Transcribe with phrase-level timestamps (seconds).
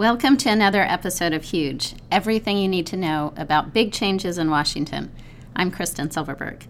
[0.00, 4.48] Welcome to another episode of Huge Everything You Need to Know About Big Changes in
[4.48, 5.12] Washington.
[5.54, 6.66] I'm Kristen Silverberg.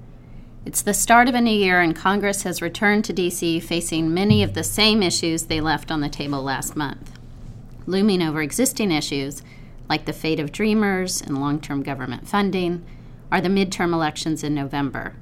[0.66, 3.60] It's the start of a new year, and Congress has returned to D.C.
[3.60, 7.12] facing many of the same issues they left on the table last month.
[7.86, 9.44] Looming over existing issues,
[9.88, 12.84] like the fate of Dreamers and long term government funding,
[13.30, 15.14] are the midterm elections in November,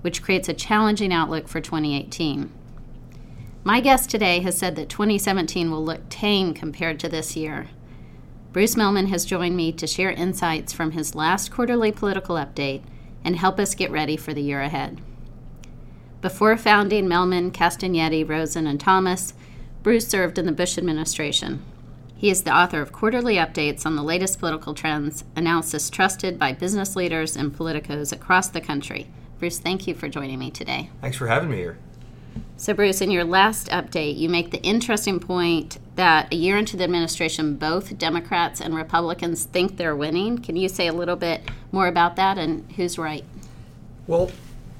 [0.00, 2.50] which creates a challenging outlook for 2018.
[3.64, 7.68] My guest today has said that 2017 will look tame compared to this year.
[8.52, 12.82] Bruce Mehlman has joined me to share insights from his last quarterly political update
[13.24, 15.00] and help us get ready for the year ahead.
[16.20, 19.32] Before founding Mehlman, Castagnetti, Rosen, and Thomas,
[19.84, 21.62] Bruce served in the Bush administration.
[22.16, 26.52] He is the author of quarterly updates on the latest political trends, analysis trusted by
[26.52, 29.06] business leaders and politicos across the country.
[29.38, 30.90] Bruce, thank you for joining me today.
[31.00, 31.78] Thanks for having me here.
[32.56, 36.76] So, Bruce, in your last update, you make the interesting point that a year into
[36.76, 40.38] the administration, both Democrats and Republicans think they're winning.
[40.38, 43.24] Can you say a little bit more about that and who's right?
[44.06, 44.30] Well,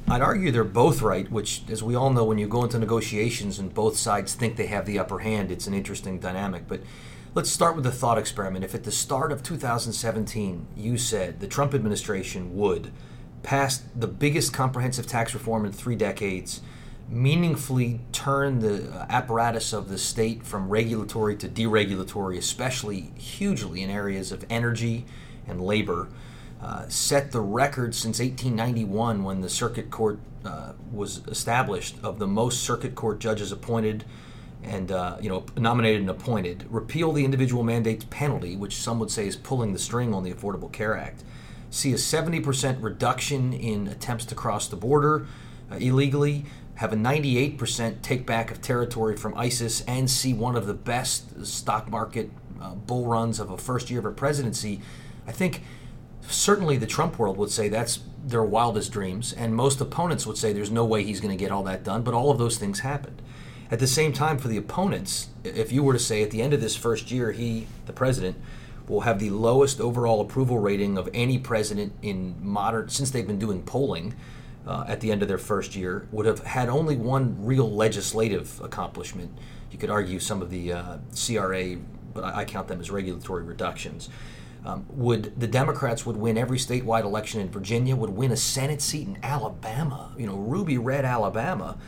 [0.08, 3.58] I'd argue they're both right, which, as we all know, when you go into negotiations
[3.58, 6.68] and both sides think they have the upper hand, it's an interesting dynamic.
[6.68, 6.82] But
[7.34, 8.64] let's start with the thought experiment.
[8.64, 12.92] If at the start of 2017 you said the Trump administration would
[13.42, 16.60] pass the biggest comprehensive tax reform in three decades,
[17.12, 24.32] meaningfully turn the apparatus of the state from regulatory to deregulatory, especially hugely in areas
[24.32, 25.04] of energy
[25.46, 26.08] and labor.
[26.60, 32.26] Uh, set the record since 1891 when the circuit court uh, was established of the
[32.26, 34.04] most circuit court judges appointed
[34.62, 39.10] and uh, you know nominated and appointed repeal the individual mandates penalty which some would
[39.10, 41.24] say is pulling the string on the affordable care act
[41.70, 45.26] see a 70% reduction in attempts to cross the border
[45.70, 46.44] uh, illegally
[46.76, 51.44] have a 98% take back of territory from ISIS, and see one of the best
[51.46, 54.80] stock market uh, bull runs of a first year of a presidency,
[55.26, 55.62] I think
[56.22, 60.52] certainly the Trump world would say that's their wildest dreams, and most opponents would say
[60.52, 62.80] there's no way he's going to get all that done, but all of those things
[62.80, 63.20] happened.
[63.70, 66.52] At the same time, for the opponents, if you were to say at the end
[66.52, 68.36] of this first year, he, the president,
[68.86, 73.38] will have the lowest overall approval rating of any president in modern since they've been
[73.38, 74.14] doing polling
[74.66, 78.60] uh, at the end of their first year would have had only one real legislative
[78.62, 79.36] accomplishment.
[79.70, 81.76] You could argue some of the uh, CRA,
[82.14, 84.08] but I, I, count them as regulatory reductions.
[84.64, 88.80] Um, would the Democrats would win every statewide election in Virginia, would win a Senate
[88.80, 91.78] seat in Alabama, you know, ruby red Alabama,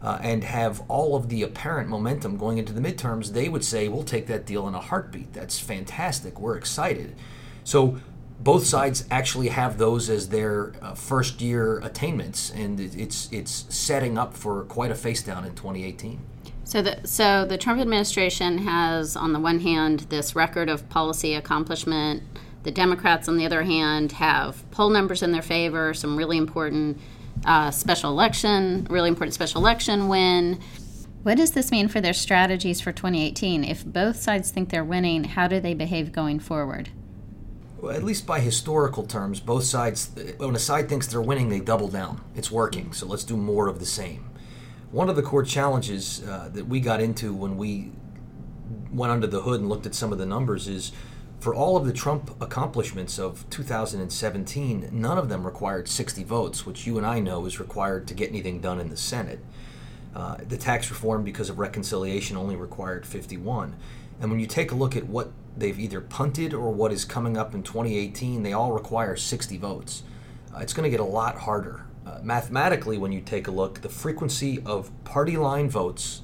[0.00, 3.88] uh, and have all of the apparent momentum going into the midterms, they would say,
[3.88, 5.32] "We'll take that deal in a heartbeat.
[5.32, 6.40] That's fantastic.
[6.40, 7.16] We're excited."
[7.64, 7.98] So
[8.42, 14.16] both sides actually have those as their uh, first year attainments, and it's it's setting
[14.16, 16.18] up for quite a face down in 2018.
[16.64, 21.34] So the so the Trump administration has, on the one hand, this record of policy
[21.34, 22.22] accomplishment.
[22.62, 26.98] The Democrats, on the other hand, have poll numbers in their favor, some really important
[27.44, 30.60] uh, special election, really important special election win.
[31.22, 33.64] What does this mean for their strategies for 2018?
[33.64, 36.90] If both sides think they're winning, how do they behave going forward?
[37.88, 41.88] At least by historical terms, both sides, when a side thinks they're winning, they double
[41.88, 42.20] down.
[42.34, 44.28] It's working, so let's do more of the same.
[44.90, 47.92] One of the core challenges uh, that we got into when we
[48.90, 50.92] went under the hood and looked at some of the numbers is
[51.40, 56.86] for all of the Trump accomplishments of 2017, none of them required 60 votes, which
[56.86, 59.40] you and I know is required to get anything done in the Senate.
[60.14, 63.74] Uh, the tax reform, because of reconciliation, only required 51.
[64.20, 67.36] And when you take a look at what they've either punted or what is coming
[67.36, 70.02] up in 2018, they all require 60 votes.
[70.54, 71.86] Uh, it's going to get a lot harder.
[72.06, 76.22] Uh, mathematically, when you take a look, the frequency of party line votes,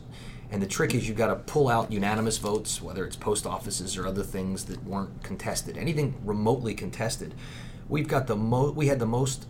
[0.51, 3.97] and the trick is you've got to pull out unanimous votes, whether it's post offices
[3.97, 7.35] or other things that weren't contested, anything remotely contested.
[7.89, 9.47] We've got the mo- we had the most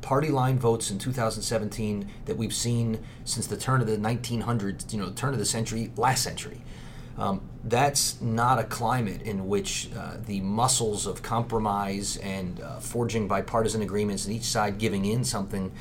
[0.00, 4.98] party line votes in 2017 that we've seen since the turn of the 1900s, you
[4.98, 6.62] know, turn of the century, last century.
[7.18, 13.26] Um, that's not a climate in which uh, the muscles of compromise and uh, forging
[13.26, 15.72] bipartisan agreements and each side giving in something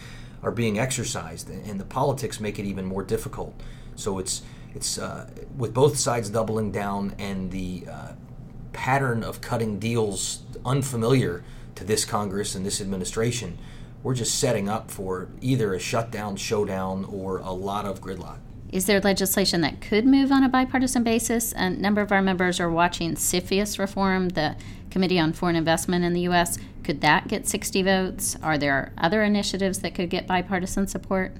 [0.42, 3.54] are being exercised, and the politics make it even more difficult.
[3.96, 4.42] So it's
[4.76, 8.12] it's uh, with both sides doubling down and the uh,
[8.74, 11.44] pattern of cutting deals unfamiliar
[11.76, 13.58] to this Congress and this administration.
[14.04, 18.38] We're just setting up for either a shutdown, showdown, or a lot of gridlock.
[18.72, 21.54] Is there legislation that could move on a bipartisan basis?
[21.56, 24.58] A number of our members are watching CFIUS reform, the
[24.90, 26.58] Committee on Foreign Investment in the U.S.
[26.84, 28.36] Could that get 60 votes?
[28.44, 31.32] Are there other initiatives that could get bipartisan support?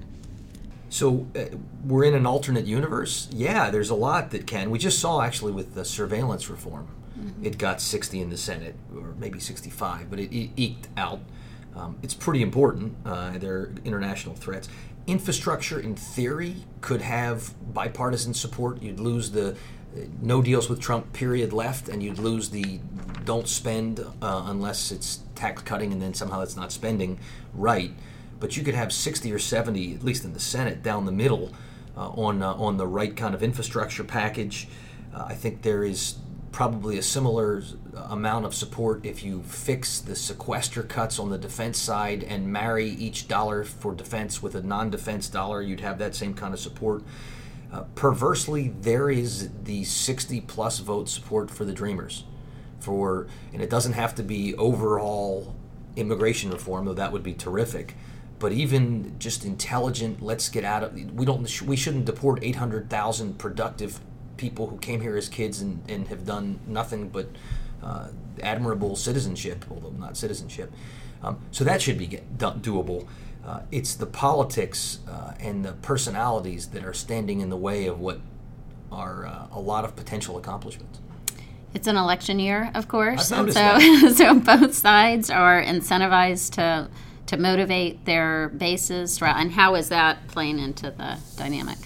[0.88, 3.28] So uh, we're in an alternate universe.
[3.30, 4.70] Yeah, there's a lot that can.
[4.70, 6.88] We just saw actually with the surveillance reform,
[7.18, 7.44] mm-hmm.
[7.44, 11.20] it got 60 in the Senate, or maybe 65, but it, it eked out.
[11.76, 12.96] Um, it's pretty important.
[13.04, 14.68] Uh, they're international threats.
[15.08, 18.80] Infrastructure, in theory, could have bipartisan support.
[18.80, 19.56] You'd lose the
[20.22, 22.78] no deals with Trump period left, and you'd lose the
[23.24, 27.18] don't spend uh, unless it's tax cutting, and then somehow it's not spending
[27.52, 27.90] right
[28.40, 31.52] but you could have 60 or 70, at least in the Senate, down the middle
[31.96, 34.68] uh, on uh, on the right kind of infrastructure package.
[35.14, 36.16] Uh, I think there is
[36.52, 37.62] probably a similar
[38.08, 42.88] amount of support if you fix the sequester cuts on the defense side and marry
[42.88, 45.62] each dollar for defense with a non-defense dollar.
[45.62, 47.02] You'd have that same kind of support.
[47.72, 52.24] Uh, perversely, there is the 60 plus vote support for the Dreamers.
[52.80, 55.54] For and it doesn't have to be overall
[55.96, 57.94] immigration reform, though that would be terrific
[58.38, 64.00] but even just intelligent let's get out of we don't we shouldn't deport 800,000 productive
[64.36, 67.28] people who came here as kids and, and have done nothing but
[67.82, 68.08] uh,
[68.42, 70.72] admirable citizenship although not citizenship
[71.22, 73.06] um, so that should be get, doable
[73.44, 77.98] uh, it's the politics uh, and the personalities that are standing in the way of
[78.00, 78.20] what
[78.92, 81.00] are uh, a lot of potential accomplishments
[81.74, 83.78] it's an election year, of course, and so
[84.14, 86.88] so both sides are incentivized to
[87.28, 89.20] to motivate their bases?
[89.22, 91.78] And how is that playing into the dynamic?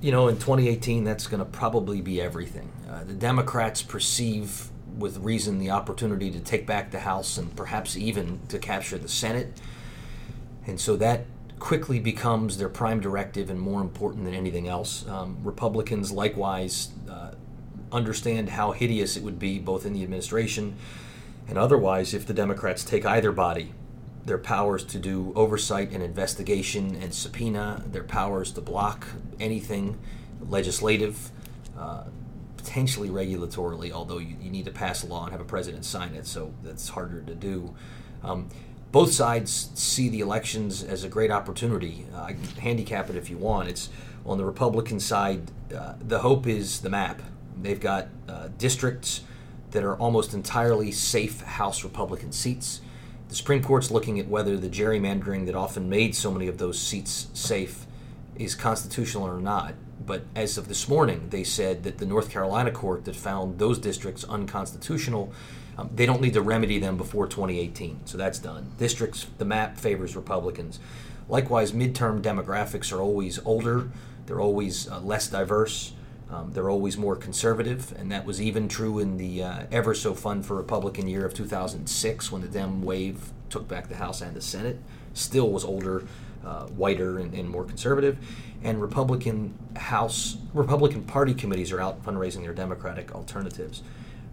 [0.00, 2.70] You know, in 2018, that's going to probably be everything.
[2.88, 7.96] Uh, the Democrats perceive, with reason, the opportunity to take back the House and perhaps
[7.96, 9.60] even to capture the Senate.
[10.66, 11.26] And so that
[11.58, 15.06] quickly becomes their prime directive and more important than anything else.
[15.08, 17.32] Um, Republicans, likewise, uh,
[17.92, 20.76] understand how hideous it would be, both in the administration
[21.48, 23.72] and otherwise, if the Democrats take either body
[24.24, 29.06] their powers to do oversight and investigation and subpoena, their powers to block
[29.38, 29.96] anything
[30.48, 31.30] legislative,
[31.78, 32.04] uh,
[32.66, 36.14] potentially regulatorily, although you, you, need to pass a law and have a president sign
[36.14, 37.72] it, so that's harder to do.
[38.24, 38.48] Um,
[38.90, 42.06] both sides see the elections as a great opportunity.
[42.12, 43.68] Uh, handicap it if you want.
[43.68, 43.88] It's
[44.24, 47.22] on the Republican side, uh, the hope is the map.
[47.62, 49.22] They've got uh, districts
[49.70, 52.80] that are almost entirely safe House Republican seats.
[53.28, 56.80] The Supreme Court's looking at whether the gerrymandering that often made so many of those
[56.80, 57.86] seats safe
[58.36, 59.74] is constitutional or not.
[60.04, 63.78] But as of this morning, they said that the North Carolina court that found those
[63.78, 65.32] districts unconstitutional,
[65.78, 68.00] um, they don't need to remedy them before 2018.
[68.04, 68.72] So that's done.
[68.78, 70.78] Districts, the map favors Republicans.
[71.28, 73.88] Likewise, midterm demographics are always older,
[74.26, 75.92] they're always uh, less diverse.
[76.28, 80.12] Um, they're always more conservative, and that was even true in the uh, ever so
[80.12, 84.34] fun for Republican year of 2006 when the Dem wave took back the House and
[84.34, 84.80] the Senate.
[85.14, 86.04] Still was older,
[86.46, 88.16] uh, whiter, and, and, more conservative.
[88.62, 93.82] And Republican House, Republican Party committees are out fundraising their Democratic alternatives.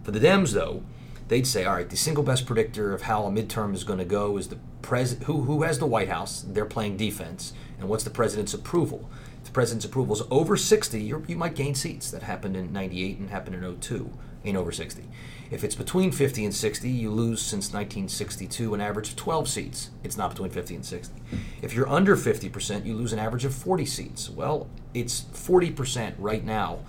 [0.02, 0.82] For the Dems, though,
[1.28, 4.04] they'd say, all right, the single best predictor of how a midterm is going to
[4.04, 6.44] go is the pres who who has the White House.
[6.46, 9.10] They're playing defense, and what's the president's approval?
[9.38, 12.10] If the president's approval is over 60, you might gain seats.
[12.10, 14.10] That happened in 98 and happened in 02
[14.44, 15.02] in over 60.
[15.50, 19.90] If it's between 50 and 60, you lose since 1962 an average of 12 seats.
[20.02, 21.20] It's not between 50 and 60.
[21.62, 24.30] If you're under 50%, you lose an average of 40 seats.
[24.30, 26.80] Well, it's 40% right now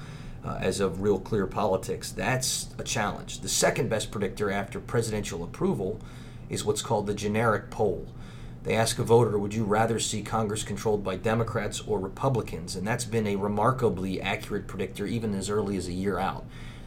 [0.46, 2.12] uh, as of real clear politics.
[2.12, 3.42] That's a challenge.
[3.42, 6.00] The second best predictor after presidential approval
[6.50, 8.08] is what's called the generic poll.
[8.64, 12.76] They ask a voter, would you rather see Congress controlled by Democrats or Republicans?
[12.76, 16.46] And that's been a remarkably accurate predictor even as early as a year out.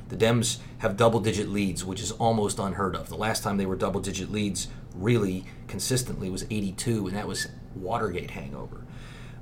[0.08, 3.08] The Dems have double digit leads, which is almost unheard of.
[3.08, 7.48] The last time they were double digit leads, really consistently, was 82, and that was
[7.74, 8.84] Watergate hangover.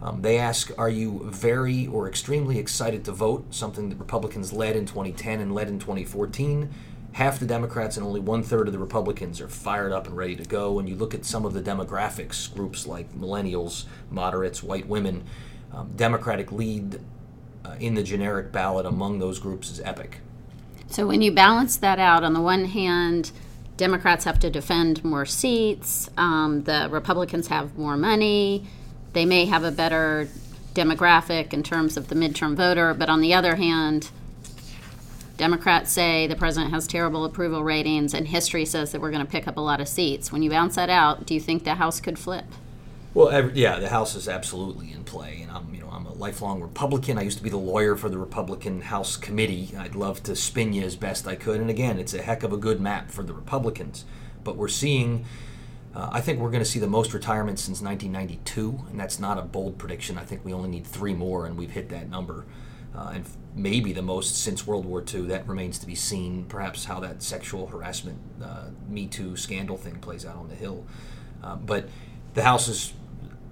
[0.02, 3.54] Um, they ask, Are you very or extremely excited to vote?
[3.54, 6.70] Something that Republicans led in 2010 and led in 2014
[7.16, 10.36] half the Democrats and only one third of the Republicans are fired up and ready
[10.36, 10.72] to go.
[10.72, 15.24] When you look at some of the demographics, groups like millennials, moderates, white women,
[15.72, 17.00] um, Democratic lead
[17.64, 20.20] uh, in the generic ballot among those groups is epic.
[20.88, 23.32] So when you balance that out, on the one hand,
[23.76, 28.66] Democrats have to defend more seats, um, the Republicans have more money,
[29.12, 30.28] they may have a better
[30.74, 34.10] demographic in terms of the midterm voter, but on the other hand,
[35.36, 39.30] Democrats say the president has terrible approval ratings, and history says that we're going to
[39.30, 40.32] pick up a lot of seats.
[40.32, 42.46] When you bounce that out, do you think the House could flip?
[43.12, 47.18] Well, every, yeah, the House is absolutely in play, and I'm, you know, lifelong Republican.
[47.18, 49.74] I used to be the lawyer for the Republican House Committee.
[49.78, 52.52] I'd love to spin you as best I could, and again, it's a heck of
[52.52, 54.04] a good map for the Republicans.
[54.44, 55.24] But we're seeing
[55.94, 59.38] Uh, I think we're going to see the most retirements since 1992, and that's not
[59.38, 60.18] a bold prediction.
[60.18, 62.44] I think we only need three more, and we've hit that number.
[62.94, 65.22] Uh, and maybe the most since World War II.
[65.22, 66.44] That remains to be seen.
[66.44, 70.84] Perhaps how that sexual harassment, uh, Me Too scandal thing plays out on the Hill.
[71.42, 71.88] Uh, but
[72.34, 72.92] the House is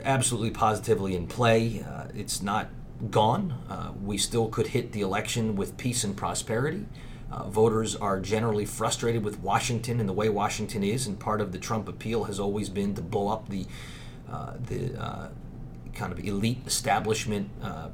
[0.04, 1.82] absolutely positively in play.
[1.82, 2.68] Uh, it's not
[3.11, 3.54] gone.
[3.68, 6.87] Uh, we still could hit the election with peace and prosperity.
[7.30, 11.50] Uh, voters are generally frustrated with Washington and the way Washington is, and part of
[11.52, 13.66] the Trump appeal has always been to blow up the
[14.30, 15.28] uh, the uh,
[15.94, 17.88] kind of elite establishment uh,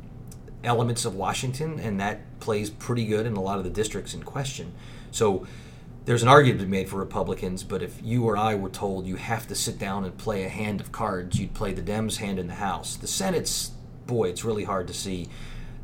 [0.62, 4.22] elements of Washington, and that plays pretty good in a lot of the districts in
[4.22, 4.72] question.
[5.10, 5.46] So
[6.10, 9.06] there's an argument to be made for Republicans, but if you or I were told
[9.06, 12.16] you have to sit down and play a hand of cards, you'd play the Dems'
[12.16, 12.96] hand in the House.
[12.96, 13.70] The Senate's,
[14.08, 15.28] boy, it's really hard to see.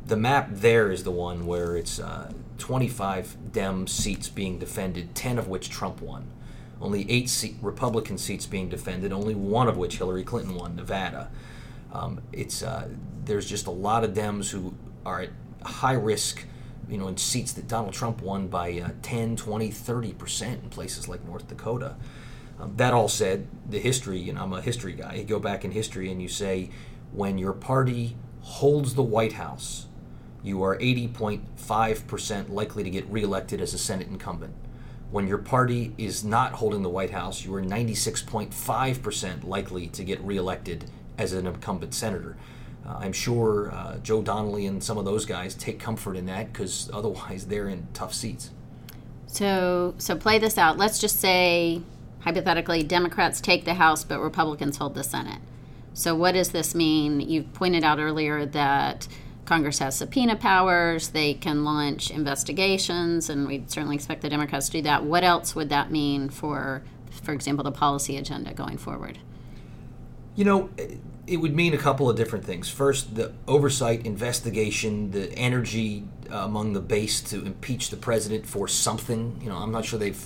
[0.05, 5.39] The map there is the one where it's uh, 25 Dem seats being defended, 10
[5.39, 6.27] of which Trump won.
[6.81, 11.31] Only eight seat Republican seats being defended, only one of which Hillary Clinton won, Nevada.
[11.93, 12.89] Um, it's uh,
[13.23, 14.73] there's just a lot of Dems who
[15.05, 15.29] are at
[15.63, 16.43] high risk,
[16.89, 20.69] you know, in seats that Donald Trump won by uh, 10, 20, 30 percent in
[20.69, 21.95] places like North Dakota.
[22.59, 25.15] Um, that all said, the history, you know, I'm a history guy.
[25.15, 26.71] You go back in history and you say,
[27.11, 29.87] when your party holds the White House,
[30.43, 34.53] you are 80.5% likely to get reelected as a Senate incumbent.
[35.11, 40.19] When your party is not holding the White House, you are 96.5% likely to get
[40.21, 40.85] reelected
[41.17, 42.37] as an incumbent senator.
[42.87, 46.53] Uh, I'm sure uh, Joe Donnelly and some of those guys take comfort in that
[46.53, 48.51] because otherwise they're in tough seats.
[49.27, 50.77] So, so play this out.
[50.77, 51.81] Let's just say,
[52.21, 55.41] hypothetically, Democrats take the House, but Republicans hold the Senate.
[55.93, 57.19] So, what does this mean?
[57.19, 59.07] You've pointed out earlier that
[59.45, 64.73] Congress has subpoena powers, they can launch investigations, and we certainly expect the Democrats to
[64.73, 65.03] do that.
[65.03, 66.83] What else would that mean for,
[67.23, 69.19] for example, the policy agenda going forward?
[70.35, 70.69] You know,
[71.27, 72.69] it would mean a couple of different things.
[72.69, 78.67] First, the oversight, investigation, the energy uh, among the base to impeach the president for
[78.67, 79.39] something.
[79.41, 80.23] You know, I'm not sure they've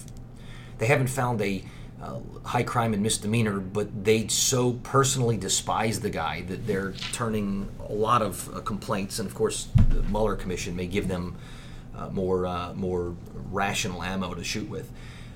[0.77, 1.63] they haven't found a
[2.01, 7.69] uh, high crime and misdemeanor, but they so personally despise the guy that they're turning
[7.87, 11.35] a lot of uh, complaints, and of course, the Mueller Commission may give them
[11.95, 13.15] uh, more uh, more
[13.51, 14.91] rational ammo to shoot with.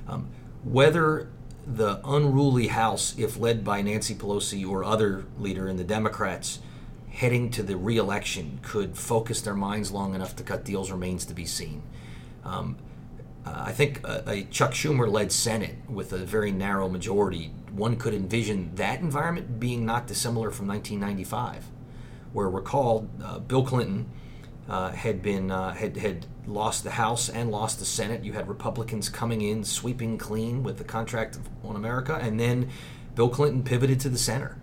[0.08, 0.28] Um,
[0.64, 1.30] whether
[1.66, 6.60] the unruly House, if led by Nancy Pelosi or other leader in the Democrats,
[7.10, 11.34] heading to the reelection, could focus their minds long enough to cut deals remains to
[11.34, 11.82] be seen.
[12.44, 12.78] Um,
[13.46, 17.96] uh, I think a, a Chuck Schumer led Senate with a very narrow majority, one
[17.96, 21.66] could envision that environment being not dissimilar from 1995,
[22.34, 24.10] where recall uh, Bill Clinton
[24.68, 28.24] uh, had been uh, had had lost the House and lost the Senate.
[28.24, 32.70] You had Republicans coming in sweeping clean with the contract on America, and then
[33.16, 34.58] Bill Clinton pivoted to the center.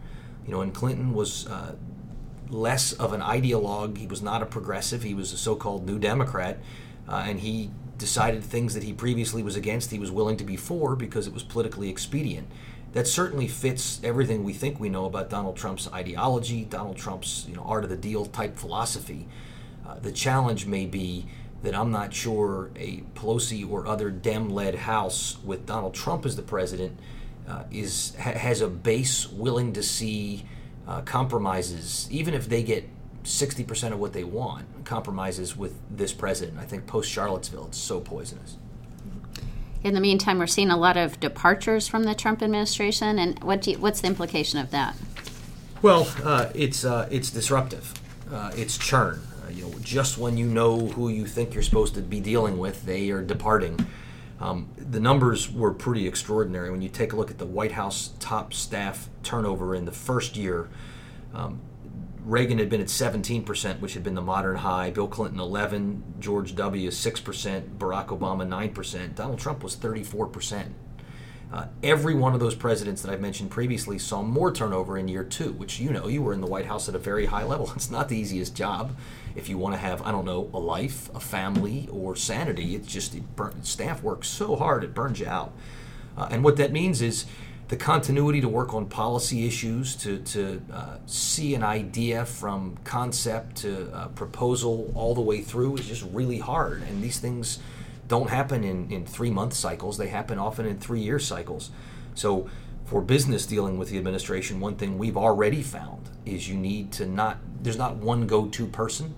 [0.45, 1.77] You know, and Clinton was uh,
[2.49, 3.97] less of an ideologue.
[3.97, 5.05] He was not a progressive.
[5.05, 6.59] He was a so-called New Democrat,
[7.09, 7.71] uh, and he
[8.03, 11.33] decided things that he previously was against, he was willing to be for because it
[11.33, 12.49] was politically expedient.
[12.93, 17.55] That certainly fits everything we think we know about Donald Trump's ideology, Donald Trump's you
[17.55, 19.29] know art of the deal type philosophy.
[19.93, 21.27] Uh, the challenge may be
[21.63, 26.43] that I'm not sure a Pelosi or other Dem-led House with Donald Trump as the
[26.43, 26.99] president
[27.49, 30.45] uh, is ha- has a base willing to see
[30.89, 32.89] uh, compromises, even if they get
[33.25, 36.59] 60% of what they want compromises with this president.
[36.59, 38.57] I think post Charlottesville, it's so poisonous.
[39.85, 43.67] In the meantime, we're seeing a lot of departures from the Trump administration, and what
[43.67, 44.97] you, what's the implication of that?
[45.83, 47.93] Well, uh, it's uh, it's disruptive.
[48.31, 49.21] Uh, it's churn.
[49.83, 53.23] Just when you know who you think you're supposed to be dealing with, they are
[53.23, 53.85] departing.
[54.41, 58.13] Um, the numbers were pretty extraordinary when you take a look at the White House
[58.19, 60.69] top staff turnover in the first year.
[61.35, 61.61] Um,
[62.25, 64.91] Reagan had been at 17%, which had been the modern high.
[64.91, 69.15] Bill Clinton 11, George W 6%, Barack Obama 9%.
[69.15, 70.69] Donald Trump was 34%.
[71.53, 75.23] Uh, every one of those presidents that I've mentioned previously saw more turnover in year
[75.23, 77.71] two, which you know you were in the White House at a very high level.
[77.77, 78.97] It's not the easiest job
[79.35, 82.75] if you want to have I don't know a life, a family, or sanity.
[82.75, 85.53] It's just it burn, staff works so hard it burns you out.
[86.17, 87.27] Uh, and what that means is
[87.69, 93.57] the continuity to work on policy issues, to, to uh, see an idea from concept
[93.57, 96.83] to uh, proposal all the way through is just really hard.
[96.83, 97.61] And these things
[98.13, 101.71] don't happen in, in three month cycles, they happen often in three year cycles.
[102.15, 102.47] So,
[102.85, 107.07] for business dealing with the administration, one thing we've already found is you need to
[107.07, 109.15] not, there's not one go to person.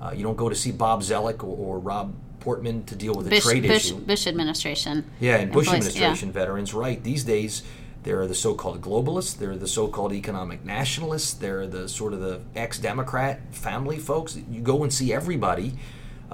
[0.00, 3.28] Uh, you don't go to see Bob Zoellick or, or Rob Portman to deal with
[3.28, 4.00] a Bush, trade Bush, issue.
[4.00, 5.08] Bush administration.
[5.20, 7.00] Yeah, and Bush employees, administration veterans, right?
[7.04, 7.62] These days,
[8.02, 9.38] There are the so-called globalists.
[9.38, 11.32] There are the so-called economic nationalists.
[11.34, 14.36] There are the sort of the ex-Democrat family folks.
[14.50, 15.74] You go and see everybody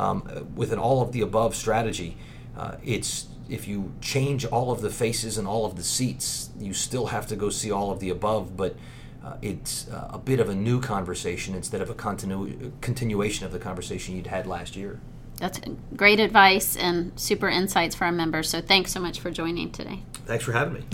[0.00, 2.16] um, with an all of the above strategy.
[2.56, 6.72] Uh, it's if you change all of the faces and all of the seats, you
[6.72, 8.76] still have to go see all of the above, but
[9.24, 13.52] uh, it's uh, a bit of a new conversation instead of a continu- continuation of
[13.52, 15.00] the conversation you'd had last year.
[15.38, 15.60] That's
[15.96, 18.48] great advice and super insights for our members.
[18.48, 20.02] So thanks so much for joining today.
[20.26, 20.84] Thanks for having me.